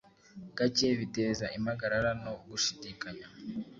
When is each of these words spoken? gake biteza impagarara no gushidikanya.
gake 0.57 0.87
biteza 0.99 1.45
impagarara 1.57 2.11
no 2.23 2.33
gushidikanya. 2.47 3.27